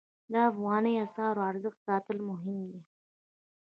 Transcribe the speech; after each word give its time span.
د 0.31 0.33
افغانۍ 0.49 0.93
اسعارو 1.05 1.41
ارزښت 1.51 1.79
ساتل 1.87 2.17
مهم 2.29 2.57
دي 2.71 2.81